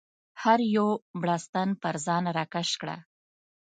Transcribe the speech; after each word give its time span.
هر 0.41 0.59
یو 0.75 0.87
بړستن 1.21 1.69
پر 1.81 1.95
ځان 2.05 2.23
راکش 2.37 2.69
کړه. 2.81 2.97